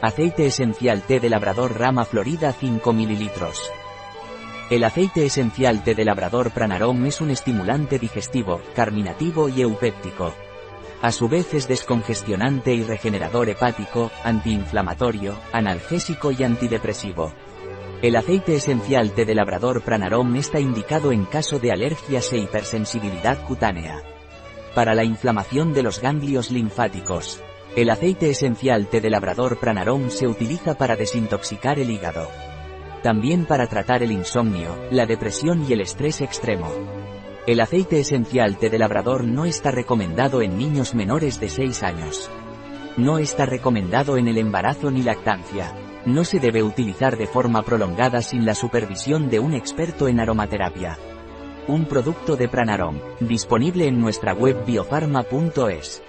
Aceite 0.00 0.46
esencial 0.46 1.02
té 1.02 1.18
de 1.18 1.28
labrador 1.28 1.76
rama 1.76 2.04
florida 2.04 2.52
5 2.52 2.92
ml. 2.92 3.30
El 4.70 4.84
aceite 4.84 5.26
esencial 5.26 5.82
té 5.82 5.96
de 5.96 6.04
labrador 6.04 6.52
Pranarom 6.52 7.04
es 7.06 7.20
un 7.20 7.30
estimulante 7.30 7.98
digestivo, 7.98 8.60
carminativo 8.76 9.48
y 9.48 9.62
eupéptico. 9.62 10.32
A 11.02 11.10
su 11.10 11.28
vez 11.28 11.52
es 11.52 11.66
descongestionante 11.66 12.72
y 12.74 12.84
regenerador 12.84 13.48
hepático, 13.48 14.12
antiinflamatorio, 14.22 15.36
analgésico 15.50 16.30
y 16.30 16.44
antidepresivo. 16.44 17.32
El 18.00 18.14
aceite 18.14 18.54
esencial 18.54 19.10
té 19.10 19.24
de 19.24 19.34
labrador 19.34 19.82
Pranarom 19.82 20.36
está 20.36 20.60
indicado 20.60 21.10
en 21.10 21.24
caso 21.24 21.58
de 21.58 21.72
alergias 21.72 22.32
e 22.32 22.38
hipersensibilidad 22.38 23.44
cutánea. 23.44 24.00
Para 24.76 24.94
la 24.94 25.02
inflamación 25.02 25.72
de 25.72 25.82
los 25.82 26.00
ganglios 26.00 26.52
linfáticos. 26.52 27.42
El 27.78 27.90
aceite 27.90 28.28
esencial 28.28 28.88
té 28.88 29.00
de 29.00 29.08
labrador 29.08 29.60
Pranarom 29.60 30.10
se 30.10 30.26
utiliza 30.26 30.74
para 30.74 30.96
desintoxicar 30.96 31.78
el 31.78 31.92
hígado. 31.92 32.28
También 33.04 33.44
para 33.44 33.68
tratar 33.68 34.02
el 34.02 34.10
insomnio, 34.10 34.76
la 34.90 35.06
depresión 35.06 35.64
y 35.64 35.74
el 35.74 35.82
estrés 35.82 36.20
extremo. 36.20 36.68
El 37.46 37.60
aceite 37.60 38.00
esencial 38.00 38.56
té 38.58 38.68
de 38.68 38.80
labrador 38.80 39.22
no 39.22 39.44
está 39.44 39.70
recomendado 39.70 40.42
en 40.42 40.58
niños 40.58 40.96
menores 40.96 41.38
de 41.38 41.48
6 41.48 41.84
años. 41.84 42.28
No 42.96 43.18
está 43.18 43.46
recomendado 43.46 44.16
en 44.16 44.26
el 44.26 44.38
embarazo 44.38 44.90
ni 44.90 45.04
lactancia. 45.04 45.72
No 46.04 46.24
se 46.24 46.40
debe 46.40 46.64
utilizar 46.64 47.16
de 47.16 47.28
forma 47.28 47.62
prolongada 47.62 48.22
sin 48.22 48.44
la 48.44 48.56
supervisión 48.56 49.30
de 49.30 49.38
un 49.38 49.54
experto 49.54 50.08
en 50.08 50.18
aromaterapia. 50.18 50.98
Un 51.68 51.84
producto 51.84 52.34
de 52.34 52.48
Pranarom, 52.48 52.98
disponible 53.20 53.86
en 53.86 54.00
nuestra 54.00 54.34
web 54.34 54.64
biofarma.es. 54.66 56.02